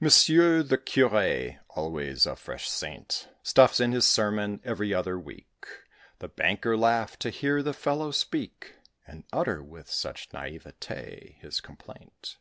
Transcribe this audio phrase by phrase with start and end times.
[0.00, 5.64] Monsieur the Curé always a fresh saint Stuffs in his sermon every other week."
[6.18, 8.74] The Banker laughed to hear the fellow speak,
[9.06, 12.36] And utter with such naïveté his complaint.